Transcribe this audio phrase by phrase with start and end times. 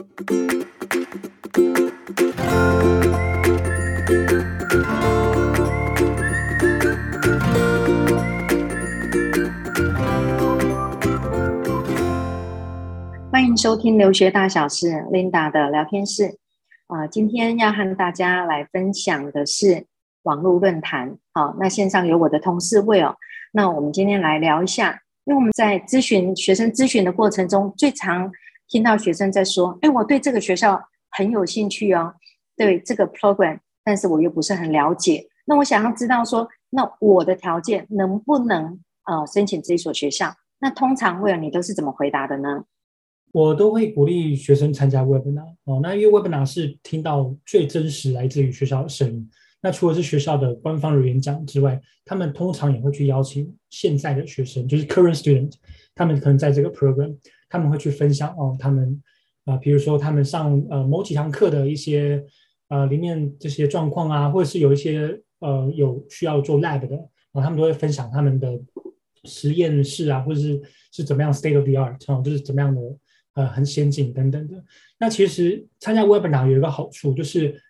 [0.00, 0.08] 欢
[13.44, 16.38] 迎收听留学大小事，Linda 的聊天室。
[16.86, 19.84] 啊、今天要和大家来分享的是
[20.22, 21.18] 网络论坛。
[21.34, 23.16] 好，那线上有我的同事 Will。
[23.52, 28.32] 那我们今天来聊一下，因为我们在咨询学生咨询的过程中，最常
[28.70, 30.80] 听到学生在说：“哎，我对这个学校
[31.10, 32.14] 很有兴趣哦，
[32.56, 35.26] 对这个 program，但是我又不是很了解。
[35.44, 40.32] 那我想要知道说，那我的条件能不能呃申请这一所学校？
[40.60, 42.64] 那通常 Will 你都是怎么回答的呢？”
[43.32, 49.30] 我都会鼓励学生参加 Webinar 哦，那因为 Webinar 是听到最真实来自于学校的声音。
[49.62, 55.52] 那除了是学校的官方的演讲之外，他们通常也会去邀请现在的学生，就是 current student，
[55.94, 57.14] 他们可能在这个 program，
[57.50, 59.02] 他们会去分享哦，他们
[59.44, 62.24] 啊、比如说他们上呃某几堂课的一些
[62.68, 67.00] 呃里面这些状况啊，或者是有一些呃有需要做 lab 的然、
[67.32, 68.58] 哦，他们都会分享他们的
[69.24, 72.80] 实验室啊，或者是是怎么样 state of the art 啊、哦，就是怎么样的。
[73.34, 74.64] 呃，很先进等等的。
[74.98, 77.62] 那其实参加 Webinar 有一个好处，就是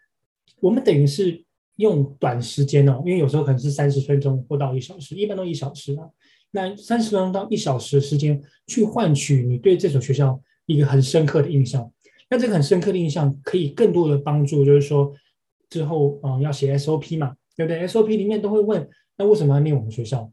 [0.59, 1.45] 我们等于是
[1.77, 6.09] 用短时间哦，因为有时候可能是三十分钟或到一小时，一般都一小时啊。
[6.53, 11.91] 那三十分钟到一小时时间，去换取你对这所学校一个很深刻的印象。
[12.29, 15.13] 那这个很深刻的印象可以更多的帮助，就是说
[15.69, 20.31] 之后嗯、要写 SOP 嘛，对不对？SOP 里面都会问，那为什么要念我们学校？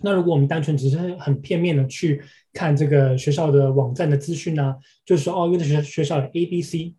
[0.00, 2.20] 那如果我们单纯只是很片面的去
[2.52, 6.94] 看这个学校的网站的资讯呢，就是说哦，因为学学校有 A、B、C，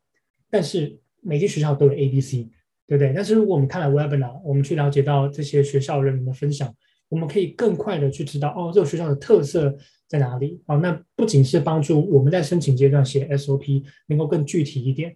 [0.50, 2.50] 但是每间学校都有 A、B、C，
[2.86, 3.11] 对不对？
[3.14, 6.73] 但是如果我们看了 Webinar，我们去了解到这些学校人员的分享，
[7.14, 10.59] 我们可以更快的去知道哦，这个学校的特色在哪里？
[10.66, 15.16] 哦，那不仅是帮助我们在申请阶段写 SOP 能够更具体一点，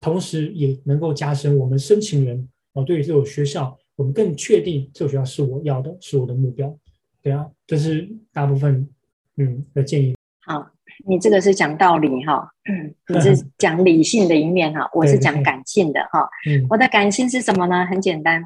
[0.00, 6.76] 同时也能够加深我们申请人哦对于这所学校，我们更确定这所学校是我要的，是我的目标。
[7.22, 8.88] 对啊，这是大部分
[9.36, 10.16] 嗯的建议。
[10.44, 10.66] 好，
[11.06, 16.28] 你这个是讲道理哈，嗯，你是 讲理性的一面哈，我是讲感性的哈。
[16.50, 17.86] 嗯，我的感性是什么呢？
[17.86, 18.44] 很简单，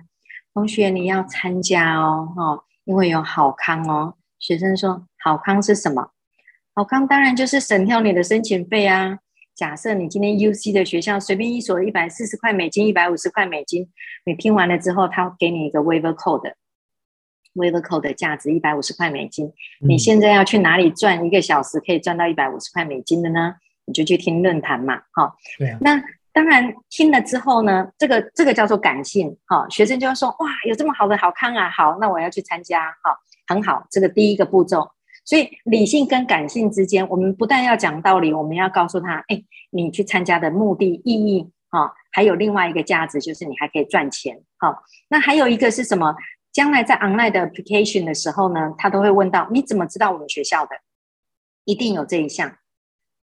[0.52, 4.14] 同学你要参加哦，哈，因为有好康哦。
[4.38, 6.10] 学生说好康是什么？
[6.74, 9.18] 好康当然就是省掉你的申请费啊。
[9.54, 13.88] 假设你今天 UC 的学校随便一所一百四十块美金，一百五十块美金，
[14.24, 16.54] 你听完了之后，他给你一个 waiver code。
[17.54, 23.56] Waiver code 的价值一百五十块美金，你现在要去哪里赚一个小时可以赚到一百五十块美金的呢？
[23.84, 25.34] 你就去听论坛嘛，哈。
[25.58, 25.76] 对啊。
[25.82, 29.66] 那当然听了之后呢，这个这个叫做感性，哈。
[29.68, 33.16] 学生就会说，哇，有这么好的好康啊，好，那我要去参加，哈，
[33.46, 34.90] 很好，这个第一个步骤。
[35.24, 44.82] 所以理性跟感性之间，我们不但要讲道理，我们要告诉他，哎，你去参加的目的意义，哈，还有另外一个价值，就是你还可以赚钱，哈。
[45.08, 46.14] 那还有一个是什么？
[46.52, 50.70] 将来在 online 的 application 的时候呢，他都会问到，你怎么知道我们学校的？
[51.64, 52.56] 一定有这一项，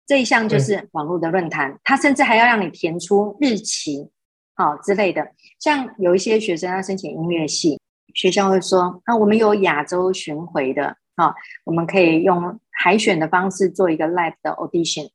[0.08, 4.08] 这一项就是网络的论坛，他甚至还要让你填出日期，
[4.54, 5.32] 好、哦、之类的。
[5.60, 7.78] 像有一些学生要申请音乐系，
[8.14, 15.10] 学校会说，那、啊、我们有亚洲巡回的，好、哦，我们可以用海选的方式做一个 live 的 audition。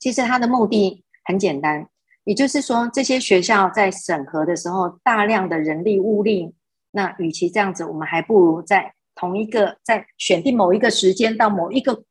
[0.00, 1.86] 其实它的目的很简单，
[2.24, 6.52] 也就是说，这些学校在审核的时候，大量的人力物力。
[6.90, 12.02] 那与其这样子，我们还不如在同一个在选定某一个时间到某一个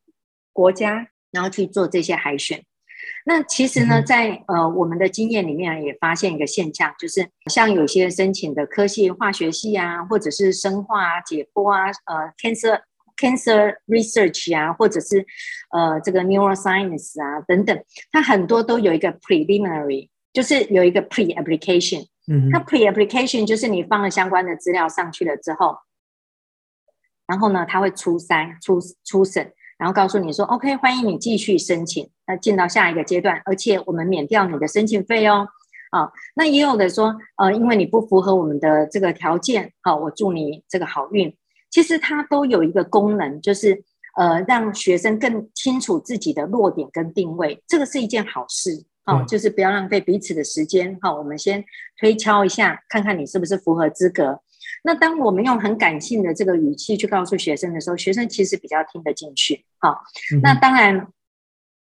[0.54, 2.64] 国家，然后去做这些海选。
[3.26, 12.82] 那其实呢，在呃我们的经验里面也发现一个现象，就是像有些申请的科系，化学系啊，或者是生化啊、解剖啊、呃 cancer
[13.18, 15.26] cancer research 啊，或者是
[15.72, 22.08] 呃这个 neuroscience 啊等等，它很多都有一个 preliminary，就是有一个 pre application。
[22.32, 25.76] 嗯，它 pre-application 就是你放了相关的资料上去了之后，
[27.26, 35.48] 然后呢，它会初筛、初初审，然后告诉你说，OK，欢迎你继续申请，那进到下一个阶段，而且我们免掉你的申请费哦。
[35.90, 41.34] 啊，那也有的说，呃，因为你不符合我们的这个条件，好，我祝你这个好运。
[41.72, 43.82] 其实它都有一个功能，就是
[44.18, 48.86] 呃，让学生更清楚自己的弱点跟定位，这个是一件好事。
[49.06, 50.96] 哦，就是不要浪费彼此的时间。
[51.02, 51.64] 哦，我们先
[51.98, 54.40] 推敲一下，看看你是不是符合资格。
[54.84, 59.66] 那当我们用很感性的这个语气去告诉学生的时候，学生其实比较听得进去。
[59.78, 60.02] 好，
[60.42, 61.08] 那当然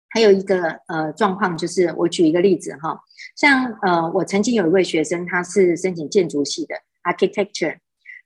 [0.10, 3.00] 还有一个呃状况，就是我举一个例子哈，
[3.36, 7.78] 像呃我曾经有一位学生，他是申请建筑系的 architecture。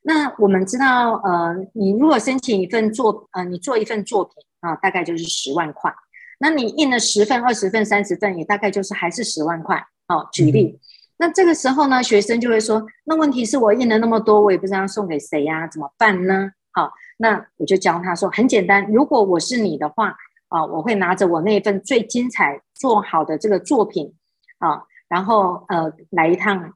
[0.01, 5.93] 那我们知道呃，你如果申请一份作呃，你做一份作品啊，大概就是十万块。
[6.39, 9.85] 那你印了十份、二十份、三十份，也大概就是还是十万块。
[10.07, 10.79] 好，举例。
[11.19, 20.15] 那这个时候呢，学生就会说：“那问题是我印了那么多，我也不知道送给谁呀、怎么办呢？”好，那我就教他说：“很简单，如果我是你的话，
[20.47, 24.13] 啊，我会拿着我那份最精彩做好的这个作品，
[24.59, 26.73] 啊，然后呃，来一趟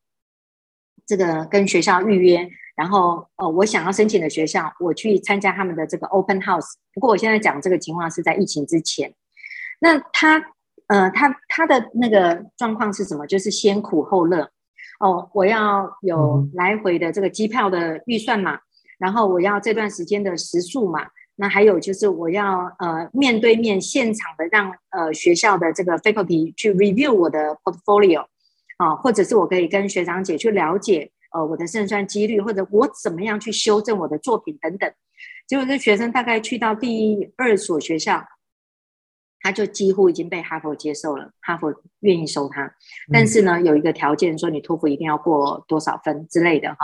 [1.08, 6.74] 这个跟学校预约。”然后，呃，我想要申请的学校，我去参加他们的这个 open house。
[6.92, 9.14] 不过，我现在讲这个情况是在疫情之前。
[9.80, 10.44] 那他，
[10.94, 13.26] 呃，他他的那个状况是什么？
[13.26, 14.48] 就是先苦后乐。
[15.00, 18.60] 哦，我要有来回的这个机票的预算嘛，
[19.00, 28.24] 然后我要这段时间的食宿嘛，那还有就是我要呃面对面现场的让呃学校的这个 faculty 去 review 我的 portfolio
[28.78, 31.10] 啊，或者是我可以跟学长姐去了解。
[31.34, 34.88] 呃，我的胜算几率，或者我怎么样去修正我的作品等等，
[35.48, 38.24] 结果这学生大概去到第二所学校，
[39.44, 42.74] 他就几乎已经被哈佛接受了，哈佛愿意收他，
[43.12, 46.78] 但是呢，有一个条件说你托福一定要过多少分之类的哈。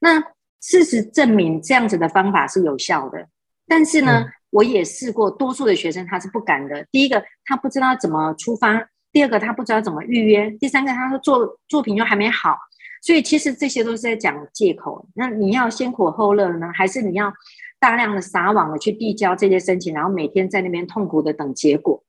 [0.00, 0.18] 那
[0.60, 3.28] 事实证明这样子的方法是有效的，
[3.66, 6.84] 但是呢，嗯、我也试过，多数的学生他是不敢的。
[6.90, 12.56] 第一个，他不知道怎么出发；第二个，他不知道怎么预约；第三个，他说作作品又还没好。
[13.00, 15.06] 所以其实这些都是在讲借口。
[15.14, 17.32] 那你要先苦后乐呢，还是你要
[17.80, 22.02] 大量的撒网的去递交这些申请，然后每天在那边痛苦的等结果？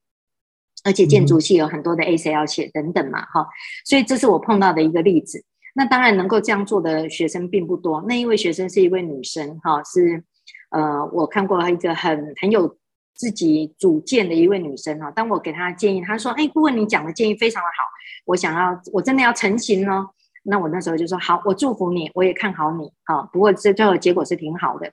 [0.85, 3.45] 而且建筑系有很多的要写等等嘛，哈。
[3.85, 5.43] 所以这是我碰到的一个例子。
[5.75, 8.03] 那当然能够这样做的学生并不多。
[8.07, 10.23] 那一位学生是一位女生，哈，是
[10.71, 12.77] 呃，我看过一个很很有
[13.13, 15.11] 自己主见的一位女生哈。
[15.11, 17.83] 当我给她建议，她说：“哎，顾问，你讲的建议非常的好，
[18.25, 20.09] 我想要，我真的要成型哦。”
[20.43, 23.21] 那我那时候就说好，我祝福你，我也看好你啊。
[23.23, 24.91] 不过这最后结果是挺好的。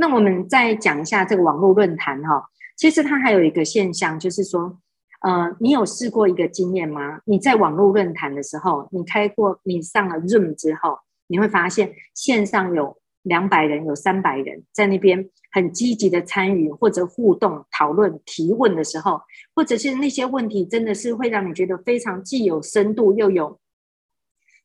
[0.00, 2.42] 那我们再讲一下这个网络论坛哈，
[2.74, 4.78] 其实它还有一个现象，就是说，
[5.20, 7.20] 呃，你有试过一个经验吗？
[7.26, 19.20] 你在网络论坛的时候，你开过，你上了 Zoom 之后，你会发现线上有两百人，有三百人在那边很积极的参与或者互动、讨论、提问的时候，
[19.54, 23.60] 或者是那些问题真的是会让你觉得非常既有深度又有。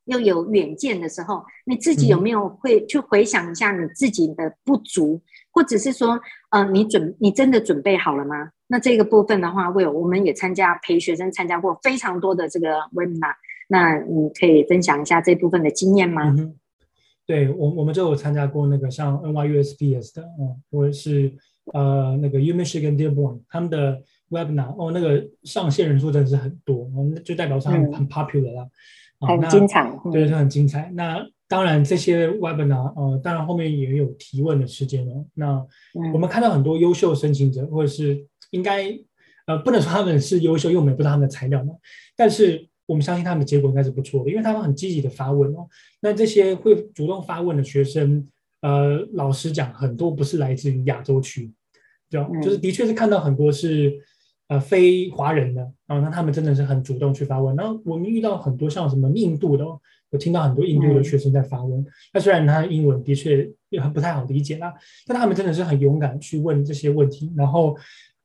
[0.06, 5.22] 又有远见的时候，你自己有没有会去回想一下你自己的不足，嗯、
[5.52, 6.20] 或者是说，
[6.52, 8.50] 呃，你准你真的准备好了吗？
[8.68, 13.36] 那这个部分的话，Will，我们也参加陪学生参加过非常多的这个 Webinar，
[13.68, 16.34] 那你可以分享一下这部分的经验吗？
[16.38, 16.56] 嗯、
[17.26, 21.34] 对我，我们就有参加过那个像 NYU SPS 的，嗯，或者是
[21.74, 28.64] 呃那个 U Michigan Dearborn 他们的 Webinar，哦，那个上线人数真的是很多，我们，就代表说很很 popular 啦。
[28.64, 28.72] 嗯
[29.20, 30.92] 很精彩，哦、对，是很精彩。
[30.94, 35.26] 那当然，这些 webinar，呃，当然后面也有提问的时间哦。
[35.36, 35.66] 那
[36.14, 38.88] 我们看到很多优秀申请者，或者是应该，
[39.48, 41.74] 呃，不能说他们是优秀，因为我们也不知道他们的材料嘛。
[42.16, 45.68] 但是我们相信他们的结果应该是不错的，因为他们很积极的发问哦。
[46.02, 48.28] 那这些会主动发问的学生，
[48.62, 51.52] 呃，老实讲，很多不是来自于亚洲区，
[52.10, 52.28] 对吧？
[52.42, 54.00] 就是的确是看到很多是。
[54.48, 57.56] 呃，非华人的啊，那他们真的是很主动去发问。
[57.56, 59.66] 然后我们遇到很多像什么印度的，
[60.12, 61.84] 我听到很多印度的学生在发问。
[62.14, 64.72] 那、嗯、虽然他的英文的确也很不太好理解啦，
[65.08, 67.34] 但他们真的是很勇敢去问这些问题。
[67.36, 67.76] 然后，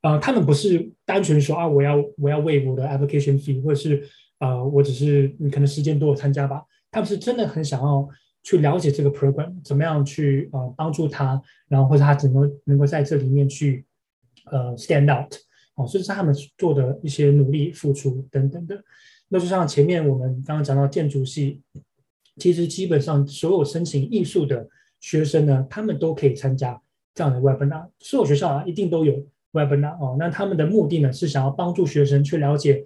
[0.02, 4.06] 呃，他们不是单纯说啊，我要我要为我的 application fee，或者是
[4.40, 6.62] 呃，我只是你可能时间多我参加吧。
[6.90, 8.06] 他们是真的很想要
[8.42, 13.86] 去了解这个 program，怎么样去呃帮助他，然后或者他怎么能够在这里面去
[14.50, 15.32] 呃 stand out。
[15.80, 18.82] 哦，这是他们做的一些努力付出等等的。
[19.28, 21.60] 那就像前面我们刚刚讲到建筑系，
[22.36, 24.68] 其实基本上所有申请艺术的
[25.00, 26.80] 学生呢，他们都可以参加
[27.14, 27.88] 这样的 webinar。
[28.00, 30.16] 所有学校啊，一定都有 webinar 哦。
[30.18, 32.84] 那他们的目的呢，是想要帮助学生去了解，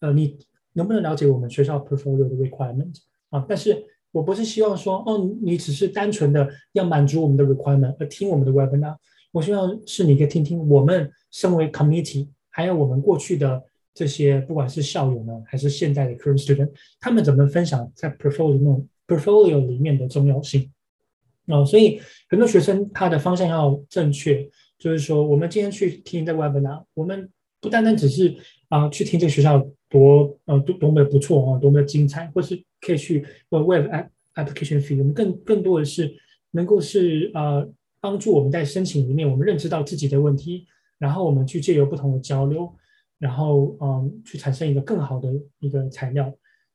[0.00, 0.38] 呃，你
[0.74, 2.96] 能不能了解我们学校 portfolio 的 requirement
[3.30, 3.44] 啊？
[3.48, 8.96] 但是我不是希望说，哦，你只是单纯的要满足我们的 requirement 而听我们的 webinar。
[9.34, 13.60] 我希望是你可以听听我们身为 committee，还有我们过去的
[13.92, 20.70] 这些，不管是校友呢，还是现在的 current student，他们怎么分享在 portfolio portfolio 里面的重要性。
[21.46, 24.48] 哦，所以很多学生他的方向要正确，
[24.78, 27.28] 就是说，我们今天去听这个 webinar，我们
[27.60, 28.36] 不单单只是
[28.68, 33.88] 啊、去听这个学校多呃多多么的不错啊，多么的精彩，或是可以去为 web
[34.36, 36.14] application fee，我们更更多的是
[36.52, 37.68] 能够是呃。
[38.04, 40.66] 帮助我们在申请里面，我们认知到自己的问题，
[40.98, 42.70] 然后我们去借由不同的交流，
[43.18, 46.30] 然后嗯，去产生一个更好的一个材料，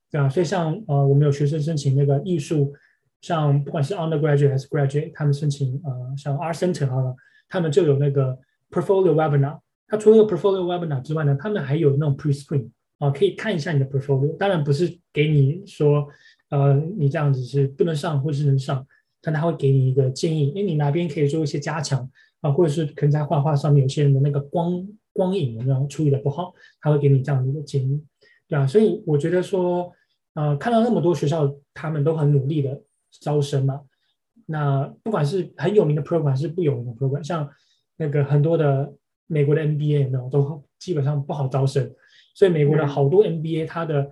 [0.09, 0.27] 对吧？
[0.27, 2.74] 所以像呃，我们有学生申请那个艺术，
[3.21, 7.15] 像不管是 undergraduate 还是 graduate，他们申请呃，像 Art Center 好了，
[7.48, 8.36] 他们就有那个
[8.71, 12.67] portfolio webinar，它除了 portfolio webinar 之外呢，他们还有那种 pre-screen
[12.98, 14.36] 啊，可以看一下你的 portfolio。
[14.36, 16.07] 当然不是给你说，
[16.50, 18.83] 呃，你这样子是不能上或是能上，
[19.21, 22.09] 但他会给你一个建议，诶，你哪边可以做一些加强
[22.41, 28.01] 啊，或者是可能在画画上面有些人的那个光光影然后处理的不好，他会给你这样的一个建议，
[28.47, 29.91] 对啊，所以我觉得说，
[30.35, 32.81] 呃，看到那么多学校，他们都很努力的
[33.19, 33.81] 招生嘛。
[34.45, 37.47] 那不管是很有名的 program 还是不有名的 program，像
[37.97, 38.93] 那个很多的
[39.27, 41.93] 美国的 MBA 呢，都基本上不好招生。
[42.33, 44.09] 所以美国的好多 MBA，它的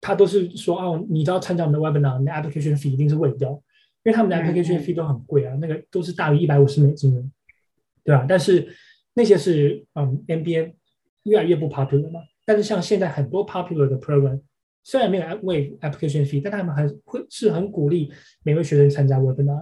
[0.00, 3.60] 他都是说哦，你只要参加我们的 webinar，你的 application fee 一定是未掉，
[4.02, 7.22] 因为他们的 application fee 都很贵啊，那个都是大于一百五十美金的，
[8.04, 8.26] 对吧？
[8.28, 8.68] 但是
[9.14, 10.74] 那些是嗯 MBA
[11.24, 12.20] 越来越不 popular 嘛。
[12.44, 14.40] 但是像现在很多 popular 的 program。
[14.82, 18.10] 虽然没有 waive application fee，但他们还会是很鼓励
[18.42, 19.60] 每位学生参加 webinar。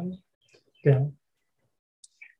[0.80, 1.00] 对啊，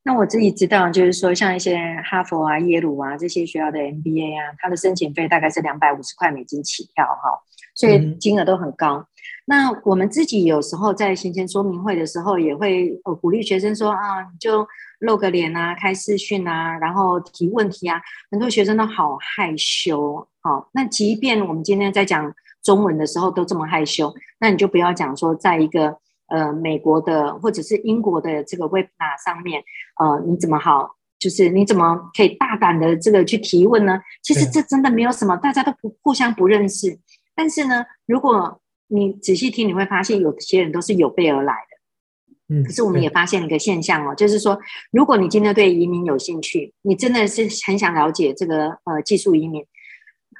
[0.03, 7.43] 那我自己知道，就是说像一些哈佛啊、耶鲁啊这些学校的 MBA 啊，它的申请费大概是两百五十块美金起跳哈，
[7.75, 8.99] 所以金额都很高。
[8.99, 9.05] 嗯、
[9.49, 14.67] 那我们自己有时候在行前说明会的时候，也会呃鼓励学生说啊，你就
[14.99, 17.99] 露个脸啊，开视讯啊，然后提问题啊。
[18.29, 22.31] 很多学生都好害羞，好，那即便我们今天在讲。
[22.61, 29.63] 中文的时候都这么害羞，那你就不要讲说，在一个呃美国的或者是英国的这个 webinar 上面，
[29.97, 33.97] 呃，你怎么好，就是你怎么可以大胆的这个去提问呢？
[34.21, 36.99] 其实这真的没有什么，大家都不互相不认识。
[37.33, 42.55] 但是呢，如果你仔细听，你会发现有些人都是有备而来的。
[42.55, 44.59] 嗯，可是我们也发现一个现象哦，就是说，
[44.91, 49.63] 如果你今天对移民有兴趣，你真的是很想了解这个呃技术移民。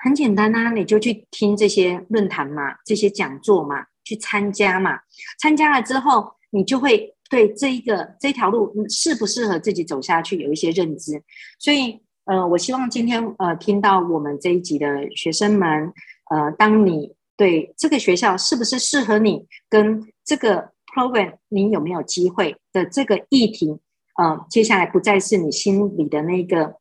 [0.01, 4.99] 很简单呐，你就去听这些论坛嘛，这些讲座嘛，去参加嘛。
[5.39, 11.21] 参加了之后，你就会对这一个这条路适不适合自己走下去有一些认知。
[11.59, 15.93] 所以，呃，我希望今天呃听到我们这一集的学生们，
[16.31, 23.79] 呃，当你对这个学校是不是适合你，跟这个 program 你有没有机会的这个议题，
[24.17, 26.75] 呃，接下来不再是你心里的那个。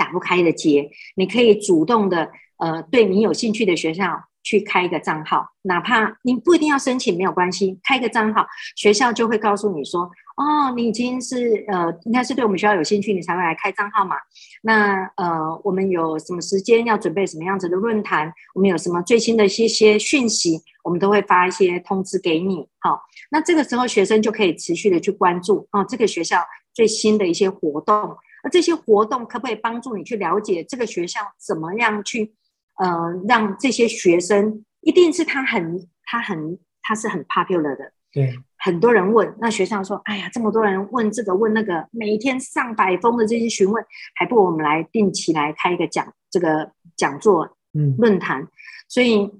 [0.00, 4.06] 打不开的结，你可以主动的，呃，对你有兴趣的学校
[4.44, 10.08] 去开一个账号，哪怕你不一定要申请，没有关系，开个账号，学校就会告诉你说，
[10.38, 14.14] 哦，你已经是呃，应该是对我们学校有兴趣，你才会来开账号嘛。
[14.62, 18.32] 那呃，我们有什么时间要准备什么样子的论坛？
[18.54, 22.68] 我们有什么最新的一些讯息，我们都会发一些通知给你。
[22.78, 23.02] 好、
[23.32, 26.40] 那这个时候学生就可以持续的去关注哦，这个学校
[26.72, 28.16] 最新的一些活动。
[28.44, 32.32] 而这些活动可不可以帮助你去了解这个学校怎么样去，
[32.78, 38.38] 呃，让这些学生一定是他很他很他是很 popular 的，对，
[38.68, 43.82] 很多人问，那学校说，哎呀，这么多人问这个问那个，每天上百封的这些询问，
[44.14, 48.46] 还不如我们来定期来开一个讲这个讲座，嗯，论坛，
[48.86, 49.30] 所以。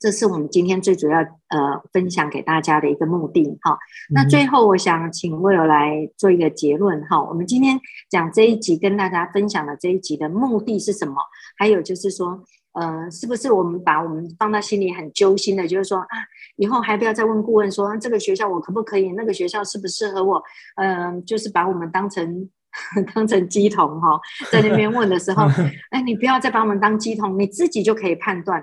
[0.00, 3.76] 这是我们今天最主要呃分享给大家的一个目的哈。
[4.14, 7.20] 那最后我想请 Will 来做一个结论哈。
[7.20, 11.16] 我们今天讲这一集跟大家分享的这一集的目的是什么？
[11.56, 12.44] 还有就是说，
[12.78, 16.06] 呃，是不是我们把我们放到心里很揪心的，就是说啊，
[16.56, 20.42] 以后还不要再问顾问说这个学校我可不可以，那个学校适不适合我？
[20.76, 22.48] 嗯、呃，就是把我们当成
[23.14, 24.20] 当成鸡童哈，
[24.52, 25.44] 在那边问的时候，
[25.90, 28.62] 哎，你不要再把我们当鸡童，你自己就可以判断。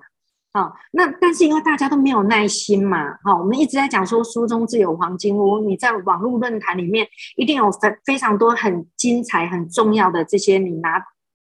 [0.53, 7.05] 好，那但是因为大家都没有耐心嘛，好，我们一直在讲说书中自有黄金屋，你在网络论坛里面
[7.35, 10.97] 一定有非非常多很精彩、很重要的这些，你拿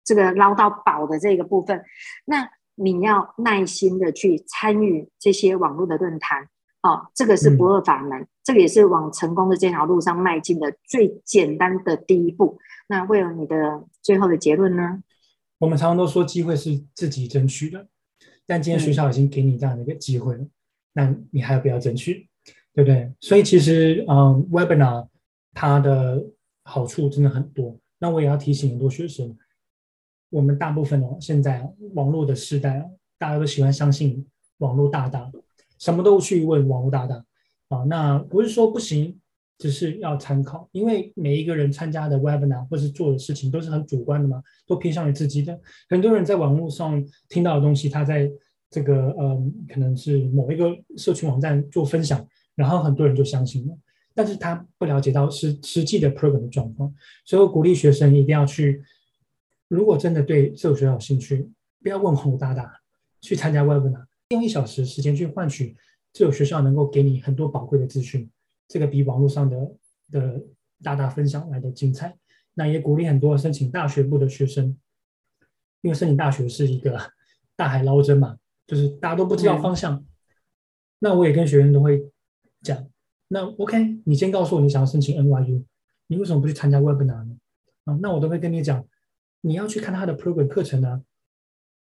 [0.04, 1.84] 这个捞到宝的这个部分，
[2.26, 6.48] 那你要耐心的去参与这些网络的论坛，
[6.82, 12.58] 哦，这个是不二法门，嗯、这个也是往成功的这条路上迈进的最简单的第一步。
[12.88, 15.02] 那为了你的最后的结论呢？
[15.60, 17.88] 我们常常都说机会是自己争取的。
[18.48, 20.52] 但今天学校已经给你这样的一个机会了，嗯、
[20.94, 22.28] 那你还要不要争取？
[22.74, 23.14] 对不对？
[23.20, 25.08] 所以其实，嗯，Webinar
[25.54, 26.26] 它的
[26.64, 27.78] 好处真的很多。
[28.00, 29.38] 那我也要提醒很多学生，
[30.32, 34.26] 我们大部分哦，现在网络的时代，大家都喜欢相信
[34.58, 35.32] 网络大大，
[35.78, 37.24] 什么都去问网络大大
[37.70, 37.84] 啊。
[37.88, 39.16] 那不是说不行。
[39.62, 45.56] 只是要参考，因为每一个人参加的 webinar 或是做的事情都是很主观的嘛，都偏向于自己的。
[45.88, 48.28] 很多人在网络上听到的东西，他在
[48.72, 53.78] 这个嗯，可能是某一个社群网站做分享，然后很多人就相信了，
[54.16, 56.92] 但是他不了解到实实际的 program 的状况。
[57.24, 58.82] 所以我鼓励学生一定要去，
[59.72, 61.50] 如果真的对这个学校有兴趣，
[61.82, 62.78] 不要问候大大，
[63.22, 65.78] 去参加 webinar，用一小时时间去换取
[66.12, 68.30] 这个学校能够给你很多宝贵的资讯。
[68.68, 69.58] 这个比网络上的
[70.12, 70.44] 的
[70.84, 72.18] 大大分享来的精彩。
[72.54, 74.78] 那也鼓励很多申请大学部的学生，
[75.80, 77.00] 因为申请大学是一个
[77.56, 78.38] 大海捞针嘛，
[78.68, 80.06] 就是大家都不知道方向。
[81.00, 82.12] 那我也跟学员都会
[82.62, 82.86] 讲，
[83.30, 85.64] 那 OK，你先告诉我你想要申请 NYU，
[86.08, 87.38] 你为什么不去参加 Webinar 呢？
[87.86, 88.86] 啊，那我都会跟你讲，
[89.42, 91.02] 你要去看他的 program 课程啊，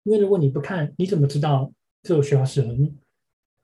[0.02, 2.94] 因为如果你不看，你怎么知道这个学校适合你？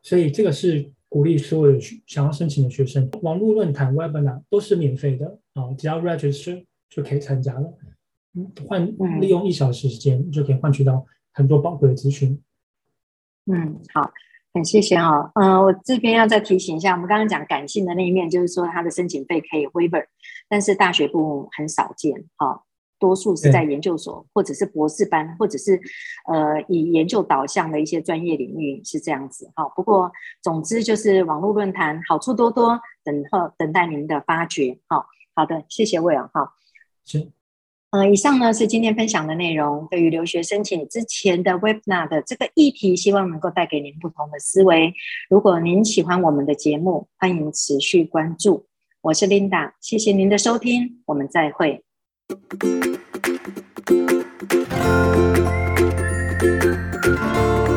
[0.02, 0.92] 所以这个是。
[1.08, 7.72] 鼓励所有想要申请的学生，网络论坛 Webinar 都是免费的啊，只要 register 就可以参加了。
[8.34, 8.84] 嗯，换
[9.20, 12.42] 利用一小时时间就可以换取到很多宝贵的资讯。
[13.46, 14.10] 嗯，好，
[14.52, 15.30] 很谢谢啊。
[15.36, 20.04] 嗯、呃，我这边要再提醒一下，我们刚刚讲感性的那一面，就是说他的申请费可以 waiver，
[20.48, 22.65] 但是大学部很少见，哈。
[22.98, 25.80] 多数是在研究所，或者是博士班，或者是
[26.26, 29.68] 呃以研究导向的一些专业领域是这样子哈。
[29.76, 30.10] 不过
[30.42, 34.78] 总之就是网络论坛好处多多，等候等待您的发掘。
[34.88, 36.54] 好，好的，谢谢 Will 哈。
[37.04, 37.28] 是，
[37.90, 39.86] 呃，以上呢是今天分享的内容。
[39.90, 44.92] 对于留学申请之前的 Webinar 的这个议题，希望能够带给您不同的思维。
[45.30, 48.66] 如果您喜欢我们的节目，欢迎持续关注。
[49.02, 51.85] 我是 Linda，谢谢您的收听，我们再会。
[52.28, 52.64] Thank
[57.04, 57.75] you.